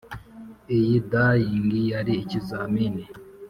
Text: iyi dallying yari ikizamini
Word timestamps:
iyi 0.75 0.95
dallying 1.11 1.71
yari 1.93 2.13
ikizamini 2.23 3.03